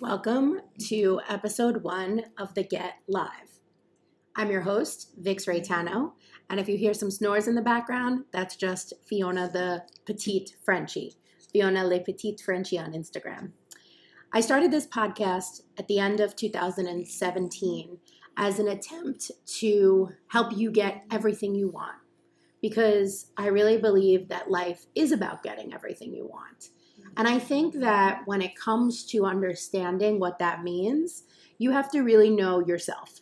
Welcome 0.00 0.60
to 0.88 1.20
episode 1.26 1.82
one 1.82 2.24
of 2.36 2.52
the 2.54 2.62
Get 2.62 2.94
Live. 3.08 3.60
I'm 4.34 4.50
your 4.50 4.60
host, 4.60 5.12
Vix 5.16 5.46
Reitano, 5.46 6.12
and 6.50 6.60
if 6.60 6.68
you 6.68 6.76
hear 6.76 6.92
some 6.92 7.10
snores 7.10 7.48
in 7.48 7.54
the 7.54 7.62
background, 7.62 8.24
that's 8.30 8.56
just 8.56 8.92
Fiona 9.06 9.48
the 9.50 9.84
Petite 10.04 10.56
Frenchie, 10.64 11.14
Fiona 11.50 11.84
Le 11.84 12.00
Petite 12.00 12.40
Frenchie 12.40 12.78
on 12.78 12.92
Instagram. 12.92 13.52
I 14.32 14.40
started 14.40 14.70
this 14.70 14.86
podcast 14.86 15.62
at 15.78 15.88
the 15.88 15.98
end 15.98 16.20
of 16.20 16.36
2017 16.36 17.98
as 18.36 18.58
an 18.58 18.68
attempt 18.68 19.30
to 19.60 20.10
help 20.28 20.54
you 20.54 20.70
get 20.70 21.04
everything 21.10 21.54
you 21.54 21.70
want 21.70 21.96
because 22.60 23.30
I 23.38 23.46
really 23.46 23.78
believe 23.78 24.28
that 24.28 24.50
life 24.50 24.86
is 24.94 25.12
about 25.12 25.42
getting 25.42 25.72
everything 25.72 26.12
you 26.12 26.26
want. 26.26 26.68
And 27.16 27.26
I 27.26 27.38
think 27.38 27.74
that 27.80 28.22
when 28.26 28.42
it 28.42 28.56
comes 28.56 29.04
to 29.06 29.24
understanding 29.24 30.20
what 30.20 30.38
that 30.38 30.62
means, 30.62 31.24
you 31.58 31.70
have 31.70 31.90
to 31.92 32.02
really 32.02 32.30
know 32.30 32.60
yourself. 32.66 33.20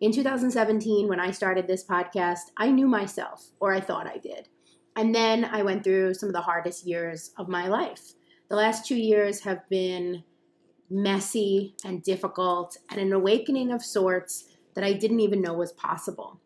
In 0.00 0.12
2017, 0.12 1.08
when 1.08 1.20
I 1.20 1.30
started 1.30 1.66
this 1.66 1.84
podcast, 1.84 2.50
I 2.56 2.70
knew 2.70 2.88
myself, 2.88 3.50
or 3.60 3.72
I 3.72 3.80
thought 3.80 4.06
I 4.06 4.18
did. 4.18 4.48
And 4.96 5.14
then 5.14 5.44
I 5.44 5.62
went 5.62 5.84
through 5.84 6.14
some 6.14 6.28
of 6.28 6.32
the 6.32 6.40
hardest 6.40 6.86
years 6.86 7.30
of 7.36 7.48
my 7.48 7.68
life. 7.68 8.14
The 8.48 8.56
last 8.56 8.86
two 8.86 8.96
years 8.96 9.40
have 9.40 9.68
been 9.68 10.24
messy 10.90 11.76
and 11.84 12.02
difficult, 12.02 12.76
and 12.90 13.00
an 13.00 13.12
awakening 13.12 13.70
of 13.70 13.84
sorts 13.84 14.46
that 14.74 14.84
I 14.84 14.94
didn't 14.94 15.20
even 15.20 15.42
know 15.42 15.54
was 15.54 15.72
possible. 15.72 16.40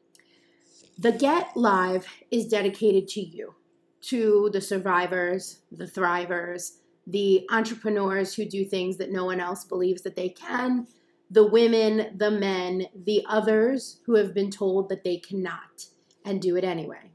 The 0.99 1.13
Get 1.13 1.57
Live 1.57 2.07
is 2.31 2.47
dedicated 2.47 3.09
to 3.09 3.21
you, 3.21 3.55
to 4.03 4.51
the 4.53 4.61
survivors, 4.61 5.61
the 5.71 5.87
thrivers, 5.87 6.79
the 7.07 7.47
entrepreneurs 7.51 8.35
who 8.35 8.45
do 8.45 8.65
things 8.65 8.97
that 8.99 9.11
no 9.11 9.25
one 9.25 9.41
else 9.41 9.65
believes 9.65 10.03
that 10.03 10.17
they 10.17 10.29
can, 10.29 10.87
the 11.31 11.47
women, 11.47 12.17
the 12.17 12.31
men, 12.31 12.87
the 12.95 13.25
others 13.29 14.01
who 14.07 14.17
have 14.17 14.35
been 14.35 14.51
told 14.51 14.89
that 14.89 15.03
they 15.03 15.17
cannot 15.17 15.87
and 16.25 16.41
do 16.41 16.57
it 16.57 16.65
anyway. 16.65 17.11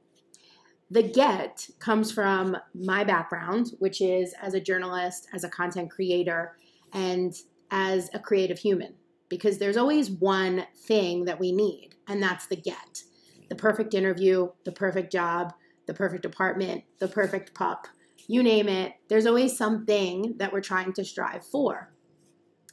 The 0.89 1.03
get 1.03 1.69
comes 1.79 2.11
from 2.11 2.57
my 2.73 3.03
background, 3.03 3.73
which 3.79 4.01
is 4.01 4.33
as 4.41 4.53
a 4.53 4.59
journalist, 4.59 5.27
as 5.33 5.43
a 5.43 5.49
content 5.49 5.91
creator, 5.91 6.55
and 6.93 7.35
as 7.71 8.09
a 8.13 8.19
creative 8.19 8.59
human, 8.59 8.93
because 9.29 9.57
there's 9.57 9.77
always 9.77 10.09
one 10.09 10.65
thing 10.75 11.25
that 11.25 11.39
we 11.39 11.51
need, 11.51 11.95
and 12.07 12.23
that's 12.23 12.47
the 12.47 12.55
get 12.55 13.03
the 13.49 13.55
perfect 13.55 13.93
interview, 13.93 14.49
the 14.65 14.71
perfect 14.71 15.09
job, 15.11 15.53
the 15.85 15.93
perfect 15.93 16.25
apartment, 16.25 16.83
the 16.99 17.07
perfect 17.07 17.53
pup, 17.53 17.87
you 18.27 18.43
name 18.43 18.67
it. 18.67 18.93
There's 19.07 19.25
always 19.25 19.57
something 19.57 20.35
that 20.37 20.51
we're 20.51 20.61
trying 20.61 20.93
to 20.93 21.05
strive 21.05 21.45
for. 21.45 21.93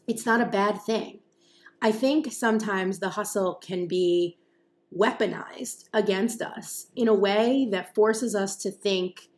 It's 0.07 0.27
not 0.27 0.41
a 0.41 0.47
bad 0.47 0.81
thing. 0.83 1.21
I 1.81 1.93
think 1.93 2.33
sometimes 2.33 2.99
the 2.99 3.11
hustle 3.11 3.55
can 3.57 3.87
be 3.87 4.39
weaponized 4.97 5.85
against 5.93 6.41
us 6.41 6.87
in 6.95 7.09
a 7.09 7.15
way 7.15 7.69
that 7.71 7.95
forces 7.95 8.35
us 8.35 8.57
to 8.57 8.71
think 8.71 9.29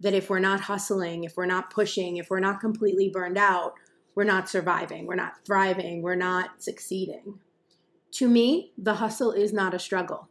that 0.00 0.14
if 0.14 0.28
we're 0.28 0.38
not 0.38 0.60
hustling, 0.60 1.24
if 1.24 1.36
we're 1.36 1.46
not 1.46 1.70
pushing, 1.70 2.16
if 2.16 2.30
we're 2.30 2.40
not 2.40 2.60
completely 2.60 3.08
burned 3.08 3.38
out, 3.38 3.74
we're 4.14 4.24
not 4.24 4.48
surviving, 4.48 5.06
we're 5.06 5.14
not 5.14 5.44
thriving, 5.44 6.02
we're 6.02 6.14
not 6.14 6.62
succeeding. 6.62 7.40
To 8.12 8.28
me, 8.28 8.72
the 8.76 8.94
hustle 8.94 9.32
is 9.32 9.52
not 9.52 9.74
a 9.74 9.78
struggle. 9.78 10.28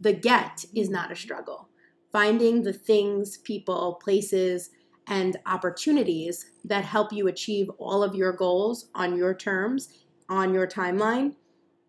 The 0.00 0.12
get 0.12 0.64
is 0.74 0.88
not 0.88 1.12
a 1.12 1.16
struggle. 1.16 1.68
Finding 2.12 2.62
the 2.62 2.72
things, 2.72 3.38
people, 3.38 4.00
places, 4.02 4.70
and 5.06 5.36
opportunities 5.46 6.50
that 6.64 6.84
help 6.84 7.12
you 7.12 7.28
achieve 7.28 7.70
all 7.78 8.02
of 8.02 8.14
your 8.14 8.32
goals 8.32 8.88
on 8.94 9.16
your 9.16 9.34
terms, 9.34 9.88
on 10.28 10.54
your 10.54 10.66
timeline 10.66 11.34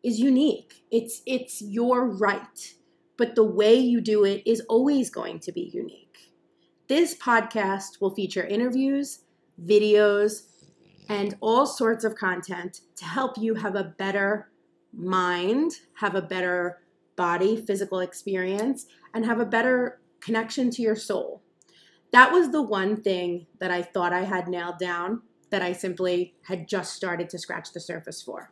is 0.03 0.19
unique. 0.19 0.83
It's 0.91 1.21
it's 1.25 1.61
your 1.61 2.07
right. 2.07 2.73
But 3.17 3.35
the 3.35 3.43
way 3.43 3.75
you 3.75 4.01
do 4.01 4.25
it 4.25 4.41
is 4.45 4.61
always 4.61 5.09
going 5.09 5.39
to 5.41 5.51
be 5.51 5.69
unique. 5.73 6.33
This 6.87 7.15
podcast 7.15 8.01
will 8.01 8.13
feature 8.13 8.43
interviews, 8.43 9.19
videos, 9.63 10.43
and 11.07 11.35
all 11.39 11.65
sorts 11.65 12.03
of 12.03 12.15
content 12.15 12.81
to 12.95 13.05
help 13.05 13.37
you 13.37 13.53
have 13.55 13.75
a 13.75 13.83
better 13.83 14.49
mind, 14.93 15.73
have 15.93 16.15
a 16.15 16.21
better 16.21 16.79
body, 17.15 17.57
physical 17.57 17.99
experience, 17.99 18.87
and 19.13 19.25
have 19.25 19.39
a 19.39 19.45
better 19.45 20.01
connection 20.21 20.69
to 20.69 20.81
your 20.81 20.95
soul 20.95 21.41
that 22.11 22.31
was 22.31 22.51
the 22.51 22.61
one 22.61 23.01
thing 23.01 23.47
that 23.59 23.71
I 23.71 23.81
thought 23.81 24.13
I 24.13 24.23
had 24.23 24.47
nailed 24.47 24.77
down 24.77 25.21
that 25.49 25.61
I 25.61 25.71
simply 25.71 26.35
had 26.43 26.67
just 26.67 26.93
started 26.93 27.29
to 27.29 27.39
scratch 27.39 27.71
the 27.73 27.79
surface 27.79 28.21
for. 28.21 28.51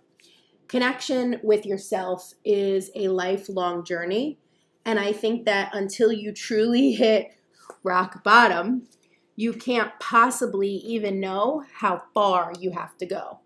Connection 0.68 1.40
with 1.44 1.66
yourself 1.66 2.34
is 2.46 2.90
a 2.96 3.09
lifelong 3.09 3.84
journey. 3.84 4.40
And 4.85 5.00
I 5.00 5.12
think 5.12 5.46
that 5.46 5.74
until 5.74 6.12
you 6.12 6.31
truly 6.31 6.91
hit 6.94 7.35
rock 7.84 8.24
bottom, 8.24 8.88
you 9.35 9.53
can't 9.53 9.91
possibly 10.00 10.69
even 10.69 11.19
know 11.19 11.63
how 11.75 12.03
far 12.13 12.53
you 12.59 12.72
have 12.72 12.97
to 12.97 13.06
go. 13.06 13.40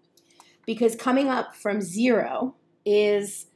Because 0.66 0.96
coming 0.96 1.28
up 1.28 1.56
from 1.56 1.82
zero 1.82 2.56
is 2.86 3.48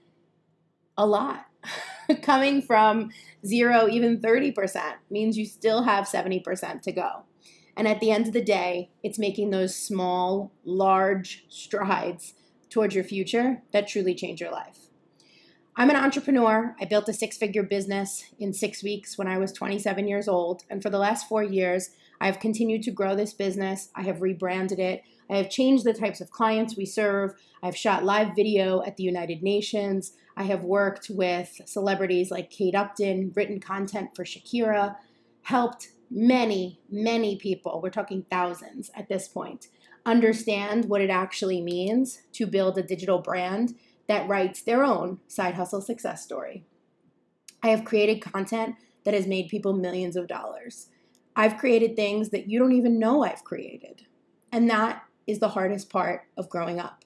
a 0.97 1.05
lot. 1.05 1.45
coming 2.21 2.61
from 2.61 3.11
zero, 3.45 3.87
even 3.87 4.19
30%, 4.19 4.95
means 5.09 5.37
you 5.37 5.45
still 5.45 5.83
have 5.83 6.05
70% 6.05 6.81
to 6.81 6.91
go. 6.91 7.23
And 7.75 7.87
at 7.87 7.99
the 7.99 8.11
end 8.11 8.27
of 8.27 8.33
the 8.33 8.43
day, 8.43 8.89
it's 9.03 9.19
making 9.19 9.51
those 9.51 9.75
small, 9.75 10.51
large 10.65 11.45
strides 11.49 12.33
towards 12.69 12.95
your 12.95 13.03
future 13.03 13.61
that 13.71 13.87
truly 13.87 14.15
change 14.15 14.41
your 14.41 14.51
life. 14.51 14.87
I'm 15.75 15.91
an 15.91 15.95
entrepreneur. 15.95 16.75
I 16.81 16.85
built 16.85 17.07
a 17.07 17.13
six 17.13 17.37
figure 17.37 17.61
business 17.61 18.25
in 18.39 18.51
six 18.51 18.81
weeks 18.81 19.15
when 19.15 19.27
I 19.27 19.37
was 19.37 19.51
27 19.51 20.07
years 20.07 20.27
old. 20.27 20.63
And 20.71 20.81
for 20.81 20.89
the 20.89 20.97
last 20.97 21.29
four 21.29 21.43
years, 21.43 21.91
I 22.19 22.25
have 22.25 22.39
continued 22.39 22.83
to 22.83 22.91
grow 22.91 23.15
this 23.15 23.33
business. 23.33 23.89
I 23.95 24.03
have 24.03 24.21
rebranded 24.21 24.79
it. 24.79 25.03
I 25.29 25.37
have 25.37 25.49
changed 25.49 25.83
the 25.83 25.93
types 25.93 26.21
of 26.21 26.31
clients 26.31 26.77
we 26.77 26.85
serve. 26.85 27.33
I've 27.61 27.75
shot 27.75 28.05
live 28.05 28.35
video 28.35 28.81
at 28.83 28.97
the 28.97 29.03
United 29.03 29.43
Nations. 29.43 30.13
I 30.35 30.43
have 30.43 30.63
worked 30.63 31.09
with 31.09 31.61
celebrities 31.65 32.31
like 32.31 32.49
Kate 32.49 32.75
Upton, 32.75 33.33
written 33.35 33.59
content 33.59 34.15
for 34.15 34.23
Shakira, 34.23 34.95
helped 35.43 35.89
many, 36.09 36.79
many 36.89 37.35
people, 37.37 37.81
we're 37.81 37.89
talking 37.89 38.25
thousands 38.29 38.89
at 38.95 39.09
this 39.09 39.27
point, 39.27 39.67
understand 40.05 40.85
what 40.85 41.01
it 41.01 41.09
actually 41.09 41.61
means 41.61 42.21
to 42.33 42.47
build 42.47 42.77
a 42.77 42.83
digital 42.83 43.19
brand 43.19 43.75
that 44.07 44.27
writes 44.27 44.61
their 44.61 44.83
own 44.83 45.19
side 45.27 45.55
hustle 45.55 45.81
success 45.81 46.23
story. 46.23 46.63
I 47.61 47.69
have 47.69 47.83
created 47.83 48.21
content 48.21 48.75
that 49.03 49.13
has 49.13 49.27
made 49.27 49.49
people 49.49 49.73
millions 49.73 50.15
of 50.15 50.27
dollars. 50.27 50.87
I've 51.37 51.57
created 51.57 51.95
things 51.95 52.29
that 52.29 52.49
you 52.49 52.59
don't 52.59 52.73
even 52.73 52.99
know 52.99 53.23
I've 53.23 53.45
created. 53.45 54.07
And 54.51 54.69
that 54.69 55.03
is 55.27 55.39
the 55.39 55.49
hardest 55.49 55.89
part 55.89 56.23
of 56.35 56.49
growing 56.49 56.79
up 56.79 57.05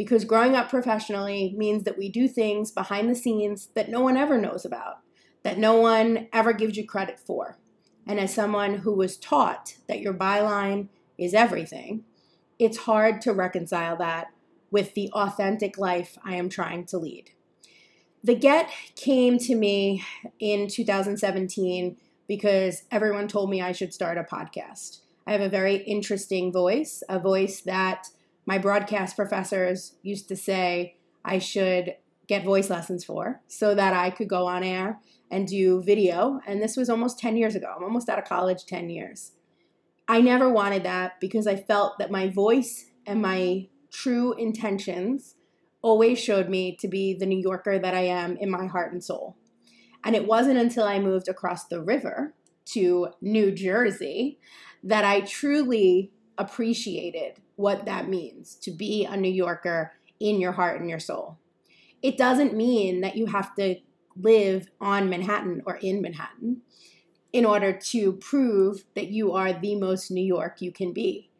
because 0.00 0.24
growing 0.24 0.56
up 0.56 0.70
professionally 0.70 1.54
means 1.58 1.84
that 1.84 1.98
we 1.98 2.08
do 2.08 2.26
things 2.26 2.70
behind 2.70 3.10
the 3.10 3.14
scenes 3.14 3.68
that 3.74 3.90
no 3.90 4.00
one 4.00 4.16
ever 4.16 4.38
knows 4.38 4.64
about, 4.64 5.00
that 5.42 5.58
no 5.58 5.78
one 5.78 6.26
ever 6.32 6.54
gives 6.54 6.78
you 6.78 6.86
credit 6.86 7.20
for. 7.20 7.58
And 8.06 8.18
as 8.18 8.32
someone 8.32 8.78
who 8.78 8.94
was 8.94 9.18
taught 9.18 9.74
that 9.88 10.00
your 10.00 10.14
byline 10.14 10.88
is 11.18 11.34
everything, 11.34 12.04
it's 12.58 12.78
hard 12.78 13.20
to 13.20 13.34
reconcile 13.34 13.94
that 13.98 14.28
with 14.70 14.94
the 14.94 15.10
authentic 15.12 15.76
life 15.76 16.16
I 16.24 16.36
am 16.36 16.48
trying 16.48 16.86
to 16.86 16.98
lead. 16.98 17.32
The 18.24 18.36
Get 18.36 18.70
came 18.96 19.36
to 19.40 19.54
me 19.54 20.02
in 20.38 20.68
2017 20.68 21.98
because 22.30 22.84
everyone 22.92 23.26
told 23.26 23.50
me 23.50 23.60
I 23.60 23.72
should 23.72 23.92
start 23.92 24.16
a 24.16 24.22
podcast. 24.22 25.00
I 25.26 25.32
have 25.32 25.40
a 25.40 25.48
very 25.48 25.78
interesting 25.78 26.52
voice, 26.52 27.02
a 27.08 27.18
voice 27.18 27.60
that 27.62 28.06
my 28.46 28.56
broadcast 28.56 29.16
professors 29.16 29.96
used 30.04 30.28
to 30.28 30.36
say 30.36 30.94
I 31.24 31.40
should 31.40 31.96
get 32.28 32.44
voice 32.44 32.70
lessons 32.70 33.04
for 33.04 33.40
so 33.48 33.74
that 33.74 33.94
I 33.94 34.10
could 34.10 34.28
go 34.28 34.46
on 34.46 34.62
air 34.62 35.00
and 35.28 35.48
do 35.48 35.82
video. 35.82 36.38
And 36.46 36.62
this 36.62 36.76
was 36.76 36.88
almost 36.88 37.18
10 37.18 37.36
years 37.36 37.56
ago. 37.56 37.74
I'm 37.76 37.82
almost 37.82 38.08
out 38.08 38.20
of 38.20 38.26
college 38.26 38.64
10 38.64 38.90
years. 38.90 39.32
I 40.06 40.20
never 40.20 40.48
wanted 40.48 40.84
that 40.84 41.18
because 41.20 41.48
I 41.48 41.56
felt 41.56 41.98
that 41.98 42.12
my 42.12 42.28
voice 42.28 42.92
and 43.04 43.20
my 43.20 43.66
true 43.90 44.34
intentions 44.34 45.34
always 45.82 46.20
showed 46.20 46.48
me 46.48 46.76
to 46.76 46.86
be 46.86 47.12
the 47.12 47.26
New 47.26 47.40
Yorker 47.40 47.80
that 47.80 47.94
I 47.94 48.02
am 48.02 48.36
in 48.36 48.52
my 48.52 48.66
heart 48.66 48.92
and 48.92 49.02
soul. 49.02 49.34
And 50.04 50.16
it 50.16 50.26
wasn't 50.26 50.58
until 50.58 50.84
I 50.84 50.98
moved 50.98 51.28
across 51.28 51.66
the 51.66 51.82
river 51.82 52.34
to 52.66 53.08
New 53.20 53.52
Jersey 53.52 54.38
that 54.82 55.04
I 55.04 55.20
truly 55.20 56.12
appreciated 56.38 57.40
what 57.56 57.84
that 57.84 58.08
means 58.08 58.54
to 58.56 58.70
be 58.70 59.04
a 59.04 59.16
New 59.16 59.32
Yorker 59.32 59.92
in 60.18 60.40
your 60.40 60.52
heart 60.52 60.80
and 60.80 60.88
your 60.88 60.98
soul. 60.98 61.38
It 62.02 62.16
doesn't 62.16 62.56
mean 62.56 63.02
that 63.02 63.16
you 63.16 63.26
have 63.26 63.54
to 63.56 63.76
live 64.16 64.68
on 64.80 65.10
Manhattan 65.10 65.62
or 65.66 65.76
in 65.76 66.00
Manhattan 66.00 66.62
in 67.32 67.44
order 67.44 67.72
to 67.72 68.12
prove 68.14 68.84
that 68.94 69.08
you 69.08 69.32
are 69.32 69.52
the 69.52 69.76
most 69.76 70.10
New 70.10 70.24
York 70.24 70.60
you 70.60 70.72
can 70.72 70.92
be. 70.92 71.30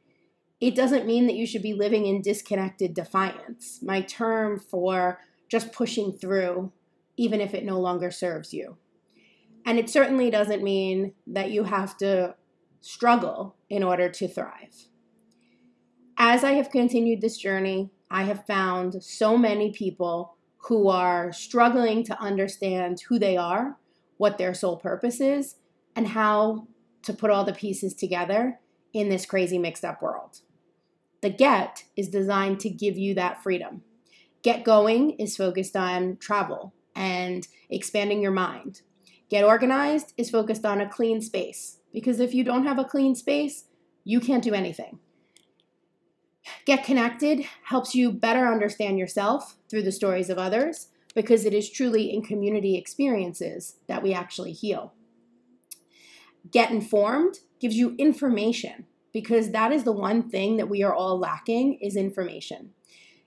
it 0.61 0.75
doesn't 0.75 1.07
mean 1.07 1.27
that 1.27 1.37
you 1.37 1.47
should 1.47 1.63
be 1.63 1.73
living 1.73 2.07
in 2.07 2.21
disconnected 2.21 2.93
defiance, 2.95 3.81
my 3.83 4.03
term 4.03 4.59
for 4.59 5.19
just 5.49 5.73
pushing 5.73 6.13
through, 6.13 6.71
even 7.21 7.39
if 7.39 7.53
it 7.53 7.67
no 7.67 7.79
longer 7.79 8.11
serves 8.11 8.55
you. 8.55 8.79
And 9.67 9.79
it 9.79 9.91
certainly 9.91 10.31
doesn't 10.31 10.63
mean 10.63 11.13
that 11.27 11.51
you 11.51 11.65
have 11.65 11.99
to 11.99 12.35
struggle 12.81 13.57
in 13.69 13.83
order 13.83 14.09
to 14.09 14.27
thrive. 14.27 14.87
As 16.17 16.43
I 16.43 16.53
have 16.53 16.71
continued 16.71 17.21
this 17.21 17.37
journey, 17.37 17.91
I 18.11 18.23
have 18.23 18.47
found 18.47 19.05
so 19.05 19.37
many 19.37 19.71
people 19.71 20.39
who 20.69 20.89
are 20.89 21.31
struggling 21.31 22.05
to 22.05 22.19
understand 22.19 23.03
who 23.09 23.19
they 23.19 23.37
are, 23.37 23.77
what 24.17 24.39
their 24.39 24.55
sole 24.55 24.79
purpose 24.79 25.21
is, 25.21 25.57
and 25.95 26.09
how 26.09 26.69
to 27.03 27.13
put 27.13 27.31
all 27.31 27.45
the 27.45 27.53
pieces 27.53 27.93
together 27.93 28.61
in 28.95 29.11
this 29.11 29.27
crazy 29.27 29.59
mixed 29.59 29.85
up 29.85 30.01
world. 30.01 30.39
The 31.21 31.29
Get 31.29 31.85
is 31.99 32.09
designed 32.09 32.61
to 32.61 32.71
give 32.71 32.97
you 32.97 33.15
that 33.17 33.43
freedom. 33.43 33.83
Get 34.43 34.65
Going 34.65 35.11
is 35.19 35.37
focused 35.37 35.77
on 35.77 36.17
travel 36.17 36.73
and 36.95 37.47
expanding 37.69 38.23
your 38.23 38.33
mind. 38.33 38.83
Get 39.29 39.45
Organized 39.45 40.13
is 40.17 40.31
focused 40.31 40.65
on 40.65 40.81
a 40.81 40.89
clean 40.89 41.21
space 41.21 41.79
because 41.93 42.21
if 42.21 42.35
you 42.35 42.45
don't 42.45 42.67
have 42.67 42.79
a 42.79 42.85
clean 42.85 43.15
space, 43.15 43.65
you 44.05 44.21
can't 44.21 44.43
do 44.43 44.55
anything. 44.55 44.99
Get 46.65 46.85
Connected 46.85 47.47
helps 47.65 47.95
you 47.95 48.13
better 48.13 48.47
understand 48.49 48.99
yourself 48.99 49.57
through 49.69 49.83
the 49.83 49.93
stories 49.93 50.31
of 50.31 50.39
others 50.39 50.89
because 51.15 51.45
it 51.45 51.55
is 51.55 51.71
truly 51.71 52.13
in 52.13 52.23
community 52.23 52.77
experiences 52.77 53.77
that 53.89 54.03
we 54.03 54.13
actually 54.13 54.53
heal. 54.53 54.95
Get 56.51 56.71
Informed 56.71 57.41
gives 57.61 57.77
you 57.77 57.95
information 57.99 58.87
because 59.13 59.51
that 59.51 59.73
is 59.73 59.85
the 59.85 59.93
one 59.93 60.29
thing 60.29 60.57
that 60.57 60.69
we 60.69 60.83
are 60.83 60.95
all 60.95 61.19
lacking 61.19 61.79
is 61.81 61.97
information. 61.97 62.71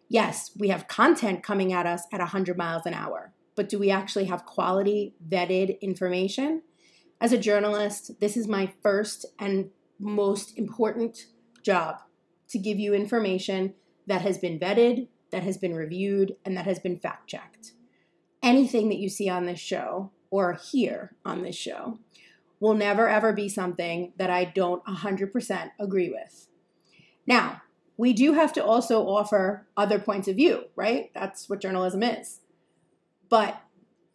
Yes, 0.09 0.51
we 0.57 0.69
have 0.69 0.87
content 0.87 1.43
coming 1.43 1.73
at 1.73 1.85
us 1.85 2.03
at 2.11 2.19
100 2.19 2.57
miles 2.57 2.85
an 2.85 2.93
hour, 2.93 3.33
but 3.55 3.69
do 3.69 3.79
we 3.79 3.91
actually 3.91 4.25
have 4.25 4.45
quality 4.45 5.15
vetted 5.27 5.79
information? 5.81 6.63
As 7.21 7.31
a 7.31 7.37
journalist, 7.37 8.19
this 8.19 8.35
is 8.35 8.47
my 8.47 8.73
first 8.81 9.25
and 9.39 9.69
most 9.99 10.57
important 10.57 11.27
job 11.61 12.01
to 12.49 12.59
give 12.59 12.79
you 12.79 12.93
information 12.93 13.73
that 14.07 14.21
has 14.21 14.37
been 14.37 14.59
vetted, 14.59 15.07
that 15.31 15.43
has 15.43 15.57
been 15.57 15.75
reviewed, 15.75 16.35
and 16.43 16.57
that 16.57 16.65
has 16.65 16.79
been 16.79 16.97
fact 16.97 17.29
checked. 17.29 17.71
Anything 18.41 18.89
that 18.89 18.99
you 18.99 19.09
see 19.09 19.29
on 19.29 19.45
this 19.45 19.59
show 19.59 20.11
or 20.29 20.53
hear 20.53 21.15
on 21.23 21.43
this 21.43 21.55
show 21.55 21.99
will 22.59 22.73
never 22.73 23.07
ever 23.07 23.33
be 23.33 23.49
something 23.49 24.13
that 24.17 24.29
I 24.29 24.45
don't 24.45 24.83
100% 24.85 25.71
agree 25.79 26.09
with. 26.09 26.47
Now, 27.25 27.61
we 27.97 28.13
do 28.13 28.33
have 28.33 28.53
to 28.53 28.63
also 28.63 29.07
offer 29.07 29.67
other 29.77 29.99
points 29.99 30.27
of 30.27 30.35
view, 30.35 30.65
right? 30.75 31.11
That's 31.13 31.47
what 31.47 31.61
journalism 31.61 32.03
is. 32.03 32.39
But 33.33 33.59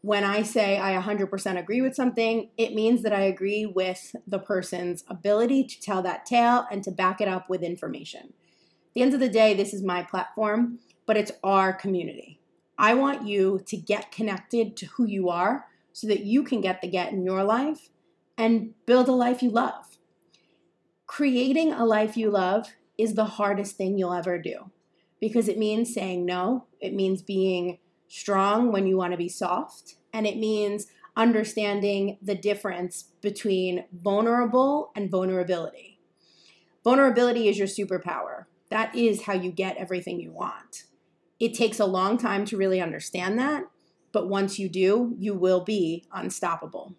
when 0.01 0.23
I 0.23 0.43
say 0.43 0.79
I 0.79 0.95
100% 0.95 1.59
agree 1.59 1.81
with 1.81 1.97
something, 1.97 2.51
it 2.57 2.73
means 2.73 3.03
that 3.03 3.13
I 3.13 3.23
agree 3.23 3.67
with 3.67 4.15
the 4.29 4.39
person's 4.39 5.03
ability 5.09 5.65
to 5.65 5.81
tell 5.81 6.03
that 6.03 6.25
tale 6.25 6.67
and 6.71 6.85
to 6.85 6.93
back 6.93 7.21
it 7.21 7.27
up 7.27 7.51
with 7.51 7.65
information. 7.65 8.27
At 8.27 8.95
the 8.95 9.03
end 9.03 9.15
of 9.15 9.19
the 9.19 9.29
day, 9.29 9.55
this 9.55 9.75
is 9.75 9.83
my 9.83 10.05
platform, 10.05 10.79
but 11.05 11.17
it's 11.17 11.33
our 11.43 11.73
community. 11.73 12.39
I 12.79 12.95
want 12.95 13.27
you 13.27 13.61
to 13.67 13.77
get 13.77 14.13
connected 14.13 14.77
to 14.77 14.87
who 14.87 15.05
you 15.05 15.31
are 15.31 15.67
so 15.93 16.07
that 16.07 16.21
you 16.21 16.45
can 16.45 16.61
get 16.61 16.81
the 16.81 16.87
get 16.87 17.11
in 17.11 17.25
your 17.25 17.43
life 17.43 17.89
and 18.37 18.75
build 18.87 19.09
a 19.09 19.13
life 19.13 19.43
you 19.43 19.51
love. 19.51 19.99
Creating 21.09 21.73
a 21.73 21.85
life 21.85 22.17
you 22.17 22.31
love 22.31 22.69
is 22.97 23.15
the 23.15 23.25
hardest 23.25 23.77
thing 23.77 23.99
you'll 23.99 24.15
ever 24.15 24.39
do 24.39 24.71
because 25.21 25.49
it 25.49 25.59
means 25.59 25.93
saying 25.93 26.25
no, 26.25 26.67
it 26.81 26.95
means 26.95 27.21
being 27.21 27.79
strong 28.09 28.73
when 28.73 28.87
you 28.87 28.97
want 28.97 29.13
to 29.13 29.19
be 29.19 29.29
soft, 29.29 29.95
and 30.13 30.27
it 30.27 30.37
means 30.37 30.87
understanding 31.17 32.17
the 32.23 32.35
difference 32.35 33.11
between 33.21 33.85
vulnerable 33.93 34.91
and 34.97 35.11
vulnerability. 35.11 35.99
Vulnerability 36.85 37.49
is 37.49 37.59
your 37.59 37.67
superpower. 37.67 38.45
That 38.71 38.95
is 38.95 39.23
how 39.23 39.35
you 39.35 39.51
get 39.51 39.77
everything 39.77 40.21
you 40.21 40.33
want. 40.33 40.85
It 41.41 41.55
takes 41.55 41.81
a 41.81 41.87
long 41.87 42.19
time 42.19 42.45
to 42.47 42.57
really 42.57 42.81
understand 42.81 43.39
that, 43.39 43.65
but 44.13 44.29
once 44.29 44.59
you 44.59 44.69
do, 44.69 45.15
you 45.19 45.35
will 45.35 45.61
be 45.61 46.05
unstoppable. 46.13 46.95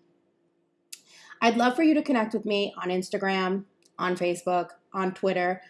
I'd 1.42 1.58
love 1.58 1.76
for 1.76 1.84
you 1.84 1.94
to 1.94 2.02
connect 2.02 2.34
with 2.34 2.46
me 2.46 2.74
on 2.82 2.90
Instagram, 2.90 3.66
on 3.98 4.18
Facebook, 4.18 4.70
on 4.94 5.14
Twitter, 5.14 5.62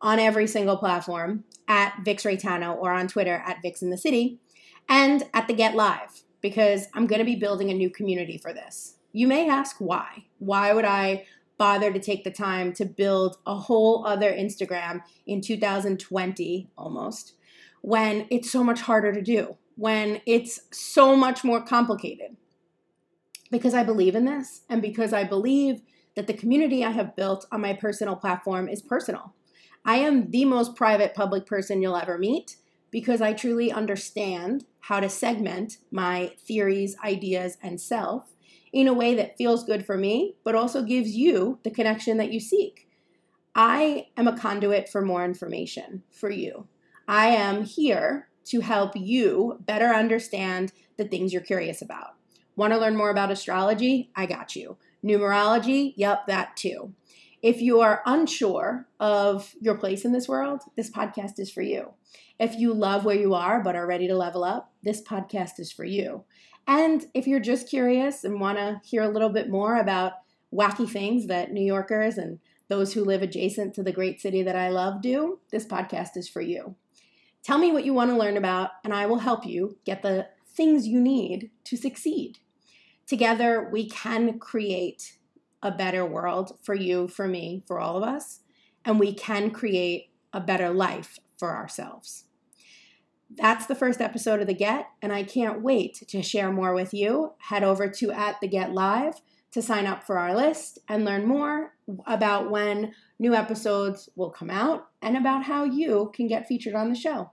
on 0.00 0.18
every 0.18 0.46
single 0.46 0.76
platform 0.76 1.44
at 1.68 1.94
Vix 2.04 2.24
Reitano 2.24 2.76
or 2.76 2.92
on 2.92 3.06
Twitter 3.06 3.42
at 3.46 3.62
Vix 3.62 3.82
in 3.82 3.90
the 3.90 3.98
City 3.98 4.40
and 4.88 5.24
at 5.34 5.48
the 5.48 5.54
Get 5.54 5.74
Live 5.74 6.22
because 6.40 6.86
I'm 6.94 7.06
going 7.06 7.20
to 7.20 7.24
be 7.24 7.36
building 7.36 7.70
a 7.70 7.74
new 7.74 7.90
community 7.90 8.38
for 8.38 8.52
this. 8.52 8.96
You 9.12 9.28
may 9.28 9.48
ask 9.48 9.76
why. 9.78 10.26
Why 10.38 10.72
would 10.72 10.84
I 10.84 11.26
bother 11.58 11.92
to 11.92 12.00
take 12.00 12.24
the 12.24 12.30
time 12.30 12.72
to 12.74 12.84
build 12.84 13.36
a 13.46 13.54
whole 13.54 14.06
other 14.06 14.32
Instagram 14.32 15.02
in 15.26 15.40
2020 15.40 16.70
almost 16.76 17.34
when 17.82 18.26
it's 18.30 18.50
so 18.50 18.64
much 18.64 18.80
harder 18.80 19.12
to 19.12 19.22
do, 19.22 19.56
when 19.76 20.20
it's 20.26 20.60
so 20.72 21.16
much 21.16 21.44
more 21.44 21.60
complicated? 21.60 22.36
because 23.52 23.74
I 23.74 23.84
believe 23.84 24.16
in 24.16 24.24
this 24.24 24.62
and 24.68 24.82
because 24.82 25.12
I 25.12 25.22
believe 25.22 25.82
that 26.16 26.26
the 26.26 26.34
community 26.34 26.84
I 26.84 26.90
have 26.90 27.14
built 27.14 27.46
on 27.52 27.60
my 27.60 27.74
personal 27.74 28.16
platform 28.16 28.68
is 28.68 28.82
personal. 28.82 29.34
I 29.84 29.96
am 29.96 30.30
the 30.30 30.46
most 30.46 30.74
private 30.74 31.14
public 31.14 31.46
person 31.46 31.82
you'll 31.82 31.96
ever 31.96 32.18
meet 32.18 32.56
because 32.90 33.20
I 33.20 33.34
truly 33.34 33.70
understand 33.70 34.64
how 34.82 35.00
to 35.00 35.08
segment 35.08 35.78
my 35.90 36.32
theories, 36.38 36.96
ideas, 37.04 37.56
and 37.62 37.80
self 37.80 38.34
in 38.72 38.88
a 38.88 38.92
way 38.92 39.14
that 39.14 39.36
feels 39.36 39.64
good 39.64 39.84
for 39.84 39.96
me, 39.96 40.34
but 40.44 40.54
also 40.54 40.82
gives 40.82 41.14
you 41.14 41.58
the 41.62 41.70
connection 41.70 42.16
that 42.16 42.32
you 42.32 42.40
seek. 42.40 42.88
I 43.54 44.06
am 44.16 44.26
a 44.26 44.36
conduit 44.36 44.88
for 44.88 45.02
more 45.02 45.24
information 45.24 46.02
for 46.10 46.30
you. 46.30 46.66
I 47.06 47.28
am 47.28 47.64
here 47.64 48.28
to 48.46 48.60
help 48.60 48.92
you 48.96 49.58
better 49.60 49.88
understand 49.88 50.72
the 50.96 51.04
things 51.04 51.32
you're 51.32 51.42
curious 51.42 51.82
about. 51.82 52.14
Want 52.56 52.72
to 52.72 52.78
learn 52.78 52.96
more 52.96 53.10
about 53.10 53.30
astrology? 53.30 54.10
I 54.16 54.26
got 54.26 54.56
you. 54.56 54.78
Numerology? 55.04 55.94
Yep, 55.96 56.26
that 56.26 56.56
too. 56.56 56.94
If 57.42 57.60
you 57.60 57.80
are 57.80 58.02
unsure 58.06 58.86
of 59.00 59.54
your 59.60 59.76
place 59.76 60.04
in 60.04 60.12
this 60.12 60.28
world, 60.28 60.62
this 60.76 60.88
podcast 60.88 61.40
is 61.40 61.50
for 61.50 61.60
you. 61.60 61.90
If 62.38 62.54
you 62.54 62.72
love 62.72 63.04
where 63.04 63.18
you 63.18 63.34
are 63.34 63.60
but 63.60 63.74
are 63.74 63.86
ready 63.86 64.06
to 64.06 64.16
level 64.16 64.44
up, 64.44 64.72
this 64.84 65.02
podcast 65.02 65.58
is 65.58 65.72
for 65.72 65.84
you. 65.84 66.22
And 66.68 67.04
if 67.14 67.26
you're 67.26 67.40
just 67.40 67.68
curious 67.68 68.22
and 68.22 68.40
want 68.40 68.58
to 68.58 68.80
hear 68.84 69.02
a 69.02 69.08
little 69.08 69.28
bit 69.28 69.50
more 69.50 69.76
about 69.76 70.12
wacky 70.54 70.88
things 70.88 71.26
that 71.26 71.50
New 71.50 71.64
Yorkers 71.64 72.16
and 72.16 72.38
those 72.68 72.92
who 72.92 73.04
live 73.04 73.22
adjacent 73.22 73.74
to 73.74 73.82
the 73.82 73.92
great 73.92 74.20
city 74.20 74.44
that 74.44 74.54
I 74.54 74.68
love 74.68 75.02
do, 75.02 75.40
this 75.50 75.66
podcast 75.66 76.16
is 76.16 76.28
for 76.28 76.40
you. 76.40 76.76
Tell 77.42 77.58
me 77.58 77.72
what 77.72 77.84
you 77.84 77.92
want 77.92 78.10
to 78.10 78.16
learn 78.16 78.36
about, 78.36 78.70
and 78.84 78.94
I 78.94 79.06
will 79.06 79.18
help 79.18 79.44
you 79.44 79.78
get 79.84 80.02
the 80.02 80.28
things 80.54 80.86
you 80.86 81.00
need 81.00 81.50
to 81.64 81.76
succeed. 81.76 82.38
Together, 83.04 83.68
we 83.72 83.88
can 83.88 84.38
create 84.38 85.16
a 85.62 85.70
better 85.70 86.04
world 86.04 86.58
for 86.62 86.74
you, 86.74 87.08
for 87.08 87.28
me, 87.28 87.62
for 87.66 87.78
all 87.78 87.96
of 87.96 88.02
us, 88.02 88.40
and 88.84 88.98
we 88.98 89.12
can 89.12 89.50
create 89.50 90.10
a 90.32 90.40
better 90.40 90.70
life 90.70 91.18
for 91.36 91.54
ourselves. 91.54 92.24
That's 93.34 93.66
the 93.66 93.74
first 93.74 94.00
episode 94.00 94.40
of 94.40 94.46
The 94.46 94.54
Get, 94.54 94.88
and 95.00 95.12
I 95.12 95.22
can't 95.22 95.62
wait 95.62 96.02
to 96.08 96.22
share 96.22 96.52
more 96.52 96.74
with 96.74 96.92
you. 96.92 97.32
Head 97.38 97.64
over 97.64 97.88
to 97.88 98.10
at 98.10 98.40
The 98.40 98.48
Get 98.48 98.72
Live 98.72 99.22
to 99.52 99.62
sign 99.62 99.86
up 99.86 100.02
for 100.02 100.18
our 100.18 100.34
list 100.34 100.78
and 100.88 101.04
learn 101.04 101.26
more 101.26 101.74
about 102.06 102.50
when 102.50 102.92
new 103.18 103.34
episodes 103.34 104.08
will 104.16 104.30
come 104.30 104.50
out 104.50 104.88
and 105.00 105.16
about 105.16 105.44
how 105.44 105.64
you 105.64 106.10
can 106.14 106.26
get 106.26 106.46
featured 106.46 106.74
on 106.74 106.88
the 106.88 106.94
show. 106.94 107.30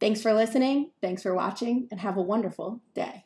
Thanks 0.00 0.22
for 0.22 0.32
listening, 0.32 0.90
thanks 1.00 1.22
for 1.22 1.34
watching, 1.34 1.88
and 1.90 2.00
have 2.00 2.16
a 2.16 2.22
wonderful 2.22 2.80
day. 2.94 3.25